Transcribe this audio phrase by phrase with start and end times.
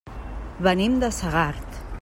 [0.69, 1.83] Venim de Segart.